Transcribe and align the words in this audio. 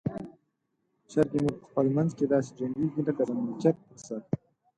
چرګې 1.11 1.39
مو 1.43 1.51
په 1.59 1.65
خپل 1.69 1.85
منځ 1.95 2.09
کې 2.17 2.25
داسې 2.33 2.49
جنګیږي 2.59 3.01
لکه 3.07 3.21
د 3.25 3.29
ملکیت 3.41 3.77
پر 3.85 3.97
سر. 4.07 4.21